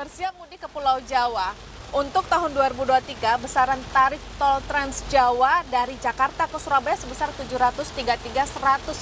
bersiap 0.00 0.32
mudik 0.40 0.64
ke 0.64 0.68
Pulau 0.72 0.96
Jawa. 1.04 1.52
Untuk 1.92 2.24
tahun 2.24 2.56
2023, 2.56 3.36
besaran 3.36 3.76
tarif 3.92 4.24
tol 4.40 4.56
Trans 4.64 5.04
Jawa 5.12 5.60
dari 5.68 5.92
Jakarta 6.00 6.48
ke 6.48 6.56
Surabaya 6.56 6.96
sebesar 6.96 7.28
Rp733.100. 7.36 8.96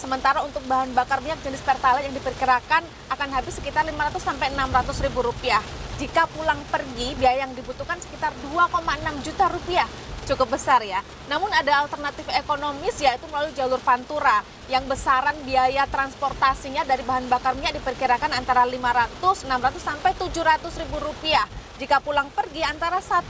Sementara 0.00 0.40
untuk 0.48 0.64
bahan 0.64 0.96
bakar 0.96 1.20
minyak 1.20 1.44
jenis 1.44 1.60
Pertalite 1.60 2.08
yang 2.08 2.16
diperkirakan 2.16 2.80
akan 3.12 3.28
habis 3.36 3.60
sekitar 3.60 3.84
500 3.84 4.16
sampai 4.16 4.48
600 4.56 5.04
ribu 5.04 5.28
rupiah. 5.28 5.60
Jika 6.00 6.24
pulang 6.32 6.64
pergi, 6.72 7.12
biaya 7.12 7.44
yang 7.44 7.52
dibutuhkan 7.52 8.00
sekitar 8.00 8.32
2,6 8.48 8.80
juta 9.28 9.44
rupiah 9.52 9.84
cukup 10.26 10.54
besar 10.54 10.80
ya. 10.86 11.02
Namun 11.26 11.50
ada 11.50 11.84
alternatif 11.84 12.26
ekonomis 12.32 12.98
yaitu 13.02 13.26
melalui 13.30 13.54
jalur 13.54 13.78
Pantura 13.82 14.42
yang 14.70 14.86
besaran 14.86 15.36
biaya 15.42 15.84
transportasinya 15.90 16.86
dari 16.86 17.02
bahan 17.02 17.26
bakar 17.26 17.58
minyak 17.58 17.76
diperkirakan 17.78 18.32
antara 18.32 18.62
500, 18.64 19.46
600 19.46 19.82
sampai 19.82 20.12
700 20.16 20.82
ribu 20.86 20.96
rupiah. 21.02 21.44
Jika 21.76 21.98
pulang 21.98 22.30
pergi 22.30 22.62
antara 22.62 23.02
1,2 23.02 23.26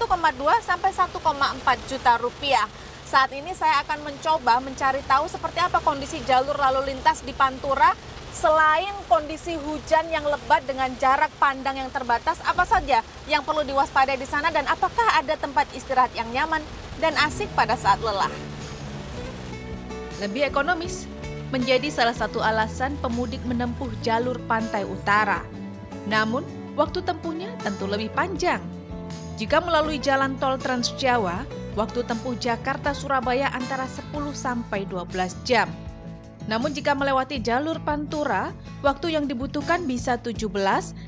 sampai 0.60 0.90
1,4 0.92 1.90
juta 1.90 2.12
rupiah. 2.20 2.66
Saat 3.08 3.32
ini 3.36 3.52
saya 3.52 3.84
akan 3.84 4.08
mencoba 4.08 4.56
mencari 4.64 5.04
tahu 5.04 5.28
seperti 5.28 5.60
apa 5.60 5.84
kondisi 5.84 6.20
jalur 6.24 6.56
lalu 6.56 6.92
lintas 6.92 7.20
di 7.20 7.36
Pantura 7.36 7.92
selain 8.32 8.90
kondisi 9.12 9.52
hujan 9.60 10.08
yang 10.08 10.24
lebat 10.24 10.64
dengan 10.64 10.88
jarak 10.96 11.28
pandang 11.36 11.76
yang 11.76 11.92
terbatas, 11.92 12.40
apa 12.48 12.64
saja 12.64 13.04
yang 13.28 13.44
perlu 13.44 13.60
diwaspadai 13.62 14.16
di 14.16 14.24
sana 14.24 14.48
dan 14.48 14.64
apakah 14.64 15.20
ada 15.20 15.36
tempat 15.36 15.68
istirahat 15.76 16.10
yang 16.16 16.26
nyaman 16.32 16.64
dan 17.02 17.18
asik 17.18 17.50
pada 17.58 17.74
saat 17.74 17.98
lelah. 17.98 18.30
Lebih 20.22 20.46
ekonomis 20.46 21.10
menjadi 21.50 21.90
salah 21.90 22.14
satu 22.14 22.38
alasan 22.38 22.94
pemudik 23.02 23.42
menempuh 23.42 23.90
jalur 24.06 24.38
pantai 24.46 24.86
utara. 24.86 25.42
Namun, 26.06 26.46
waktu 26.78 27.02
tempuhnya 27.02 27.50
tentu 27.60 27.90
lebih 27.90 28.14
panjang. 28.14 28.62
Jika 29.36 29.58
melalui 29.58 29.98
jalan 29.98 30.38
tol 30.38 30.56
Trans 30.62 30.94
Jawa, 30.94 31.42
waktu 31.74 32.06
tempuh 32.06 32.38
Jakarta-Surabaya 32.38 33.50
antara 33.50 33.90
10 33.90 34.14
sampai 34.32 34.86
12 34.86 35.34
jam. 35.42 35.66
Namun 36.46 36.74
jika 36.74 36.94
melewati 36.94 37.38
jalur 37.38 37.78
Pantura, 37.82 38.50
waktu 38.82 39.14
yang 39.14 39.30
dibutuhkan 39.30 39.86
bisa 39.86 40.18
17 40.18 40.46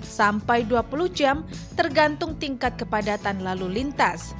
sampai 0.02 0.62
20 0.66 1.10
jam 1.10 1.42
tergantung 1.74 2.38
tingkat 2.38 2.78
kepadatan 2.78 3.42
lalu 3.42 3.82
lintas. 3.82 4.34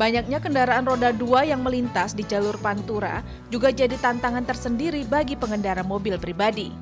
Banyaknya 0.00 0.40
kendaraan 0.40 0.88
roda 0.88 1.12
dua 1.12 1.44
yang 1.44 1.60
melintas 1.60 2.16
di 2.16 2.24
jalur 2.24 2.56
Pantura 2.58 3.20
juga 3.52 3.68
jadi 3.68 3.92
tantangan 4.00 4.48
tersendiri 4.48 5.04
bagi 5.04 5.36
pengendara 5.36 5.84
mobil 5.84 6.16
pribadi. 6.16 6.72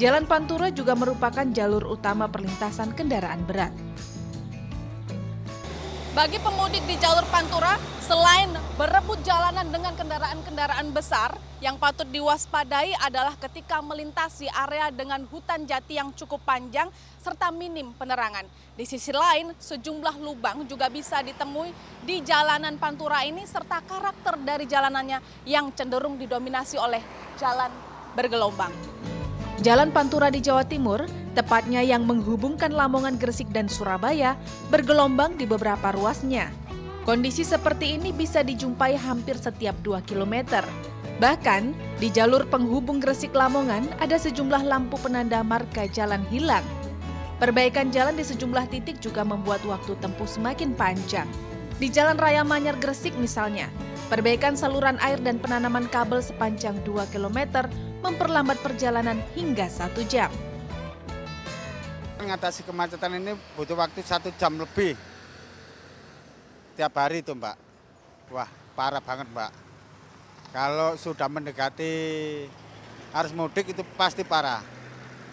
Jalan 0.00 0.24
Pantura 0.24 0.72
juga 0.72 0.94
merupakan 0.94 1.44
jalur 1.52 1.84
utama 1.84 2.30
perlintasan 2.30 2.94
kendaraan 2.96 3.44
berat. 3.44 3.74
Bagi 6.18 6.42
pemudik 6.42 6.82
di 6.82 6.98
jalur 6.98 7.22
Pantura, 7.30 7.78
selain 8.02 8.50
berebut 8.74 9.22
jalanan 9.22 9.70
dengan 9.70 9.94
kendaraan-kendaraan 9.94 10.90
besar, 10.90 11.38
yang 11.62 11.78
patut 11.78 12.10
diwaspadai 12.10 12.90
adalah 13.06 13.38
ketika 13.38 13.78
melintasi 13.78 14.50
area 14.50 14.90
dengan 14.90 15.22
hutan 15.30 15.62
jati 15.62 15.94
yang 15.94 16.10
cukup 16.18 16.42
panjang 16.42 16.90
serta 17.22 17.54
minim 17.54 17.94
penerangan. 17.94 18.50
Di 18.74 18.82
sisi 18.82 19.14
lain, 19.14 19.54
sejumlah 19.62 20.18
lubang 20.18 20.66
juga 20.66 20.90
bisa 20.90 21.22
ditemui 21.22 21.70
di 22.02 22.18
jalanan 22.26 22.74
Pantura 22.82 23.22
ini 23.22 23.46
serta 23.46 23.78
karakter 23.86 24.42
dari 24.42 24.66
jalanannya 24.66 25.46
yang 25.46 25.70
cenderung 25.70 26.18
didominasi 26.18 26.82
oleh 26.82 26.98
jalan 27.38 27.70
bergelombang. 28.18 28.74
Jalan 29.62 29.94
Pantura 29.94 30.34
di 30.34 30.42
Jawa 30.42 30.66
Timur, 30.66 31.06
tepatnya 31.34 31.84
yang 31.84 32.04
menghubungkan 32.08 32.72
Lamongan, 32.72 33.16
Gresik, 33.16 33.50
dan 33.52 33.68
Surabaya, 33.68 34.38
bergelombang 34.72 35.36
di 35.36 35.44
beberapa 35.44 35.92
ruasnya. 35.92 36.48
Kondisi 37.08 37.40
seperti 37.40 37.96
ini 37.96 38.12
bisa 38.12 38.44
dijumpai 38.44 38.92
hampir 38.96 39.40
setiap 39.40 39.72
2 39.80 40.04
km. 40.04 40.64
Bahkan, 41.18 41.72
di 41.98 42.12
jalur 42.12 42.44
penghubung 42.46 43.00
Gresik 43.00 43.32
Lamongan 43.32 43.88
ada 43.98 44.20
sejumlah 44.20 44.62
lampu 44.68 45.00
penanda 45.00 45.40
marka 45.40 45.88
jalan 45.88 46.20
hilang. 46.28 46.62
Perbaikan 47.38 47.88
jalan 47.94 48.18
di 48.18 48.26
sejumlah 48.26 48.66
titik 48.68 48.98
juga 48.98 49.22
membuat 49.22 49.62
waktu 49.64 49.94
tempuh 50.02 50.26
semakin 50.26 50.74
panjang. 50.74 51.26
Di 51.78 51.86
Jalan 51.86 52.18
Raya 52.18 52.42
Manyar 52.42 52.74
Gresik 52.82 53.14
misalnya, 53.14 53.70
perbaikan 54.10 54.58
saluran 54.58 54.98
air 54.98 55.22
dan 55.22 55.38
penanaman 55.38 55.86
kabel 55.86 56.18
sepanjang 56.18 56.74
2 56.82 57.14
km 57.14 57.70
memperlambat 58.02 58.58
perjalanan 58.58 59.22
hingga 59.38 59.70
satu 59.70 60.02
jam. 60.10 60.26
Mengatasi 62.28 62.60
kemacetan 62.60 63.16
ini 63.16 63.32
butuh 63.56 63.72
waktu 63.72 64.04
satu 64.04 64.28
jam 64.36 64.52
lebih 64.60 64.92
tiap 66.76 66.92
hari 67.00 67.24
itu 67.24 67.32
mbak. 67.32 67.56
Wah 68.28 68.44
parah 68.76 69.00
banget 69.00 69.32
mbak. 69.32 69.48
Kalau 70.52 70.92
sudah 71.00 71.24
mendekati 71.24 71.88
harus 73.16 73.32
mudik 73.32 73.72
itu 73.72 73.80
pasti 73.96 74.28
parah. 74.28 74.60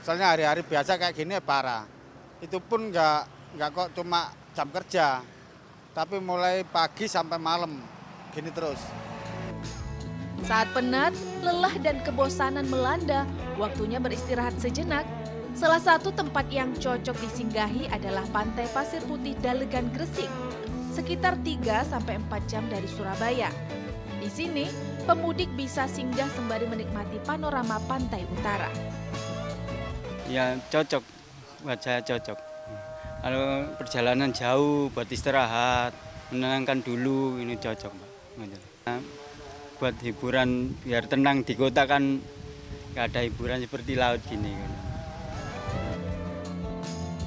Soalnya 0.08 0.32
hari-hari 0.32 0.64
biasa 0.64 0.96
kayak 0.96 1.20
gini 1.20 1.36
ya 1.36 1.44
parah. 1.44 1.84
Itu 2.40 2.64
pun 2.64 2.88
nggak 2.88 3.20
nggak 3.60 3.70
kok 3.76 3.88
cuma 4.00 4.32
jam 4.56 4.72
kerja, 4.72 5.20
tapi 5.92 6.24
mulai 6.24 6.64
pagi 6.64 7.12
sampai 7.12 7.36
malam 7.36 7.76
gini 8.32 8.56
terus. 8.56 8.80
Saat 10.48 10.72
penat, 10.72 11.12
lelah 11.44 11.76
dan 11.76 12.00
kebosanan 12.08 12.64
melanda, 12.72 13.28
waktunya 13.60 14.00
beristirahat 14.00 14.56
sejenak. 14.64 15.04
Salah 15.56 15.80
satu 15.80 16.12
tempat 16.12 16.52
yang 16.52 16.76
cocok 16.76 17.16
disinggahi 17.16 17.88
adalah 17.88 18.28
Pantai 18.28 18.68
Pasir 18.76 19.00
Putih 19.08 19.40
Dalegan 19.40 19.88
Gresik, 19.96 20.28
sekitar 20.92 21.40
3 21.40 21.88
sampai 21.88 22.20
4 22.20 22.44
jam 22.44 22.68
dari 22.68 22.84
Surabaya. 22.92 23.48
Di 24.20 24.28
sini, 24.28 24.68
pemudik 25.08 25.48
bisa 25.56 25.88
singgah 25.88 26.28
sembari 26.36 26.68
menikmati 26.68 27.24
panorama 27.24 27.80
pantai 27.88 28.28
utara. 28.36 28.68
Ya 30.28 30.60
cocok, 30.68 31.00
buat 31.64 31.80
saya 31.80 32.04
cocok. 32.04 32.36
Kalau 33.24 33.72
perjalanan 33.80 34.36
jauh 34.36 34.92
buat 34.92 35.08
istirahat, 35.08 35.96
menenangkan 36.36 36.84
dulu, 36.84 37.40
ini 37.40 37.56
cocok. 37.56 37.96
Nah, 38.44 39.00
buat 39.80 39.96
hiburan 40.04 40.76
biar 40.84 41.08
tenang 41.08 41.48
di 41.48 41.56
kota 41.56 41.88
kan 41.88 42.20
nggak 42.92 43.06
ada 43.08 43.24
hiburan 43.24 43.64
seperti 43.64 43.96
laut 43.96 44.20
gini. 44.28 44.84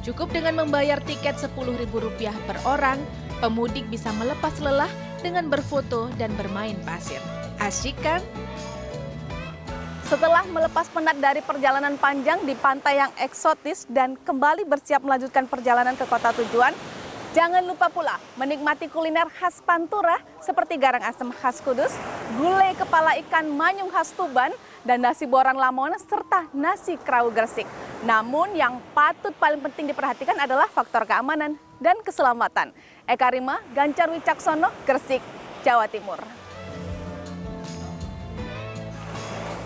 Cukup 0.06 0.30
dengan 0.30 0.64
membayar 0.64 1.02
tiket 1.02 1.36
Rp10.000 1.38 2.32
per 2.46 2.58
orang, 2.64 2.98
pemudik 3.42 3.86
bisa 3.90 4.14
melepas 4.14 4.54
lelah 4.62 4.90
dengan 5.22 5.50
berfoto 5.50 6.10
dan 6.16 6.30
bermain 6.38 6.78
pasir. 6.86 7.18
Asyik 7.58 7.98
kan? 8.02 8.22
Setelah 10.08 10.46
melepas 10.48 10.88
penat 10.88 11.20
dari 11.20 11.44
perjalanan 11.44 12.00
panjang 12.00 12.40
di 12.48 12.56
pantai 12.56 13.04
yang 13.04 13.12
eksotis 13.20 13.84
dan 13.92 14.16
kembali 14.16 14.64
bersiap 14.64 15.04
melanjutkan 15.04 15.44
perjalanan 15.44 15.92
ke 15.98 16.08
kota 16.08 16.32
tujuan, 16.32 16.72
Jangan 17.36 17.60
lupa 17.60 17.92
pula 17.92 18.16
menikmati 18.40 18.88
kuliner 18.88 19.28
khas 19.28 19.60
Pantura 19.60 20.16
seperti 20.40 20.80
garang 20.80 21.04
asem 21.04 21.28
khas 21.28 21.60
Kudus, 21.60 21.92
gulai 22.40 22.72
kepala 22.72 23.20
ikan 23.20 23.44
manyung 23.52 23.92
khas 23.92 24.16
Tuban, 24.16 24.48
dan 24.86 25.02
nasi 25.02 25.26
boran 25.26 25.56
Lamongan 25.58 25.98
serta 25.98 26.46
nasi 26.54 26.98
kerawu 26.98 27.30
Gresik. 27.34 27.66
Namun 28.06 28.54
yang 28.54 28.78
patut 28.94 29.34
paling 29.36 29.58
penting 29.62 29.90
diperhatikan 29.90 30.38
adalah 30.38 30.70
faktor 30.70 31.06
keamanan 31.06 31.58
dan 31.82 31.98
keselamatan. 32.02 32.70
Eka 33.08 33.28
Rima, 33.32 33.62
Gancar 33.74 34.10
Wicaksono, 34.10 34.70
Gresik, 34.84 35.22
Jawa 35.66 35.88
Timur. 35.90 36.47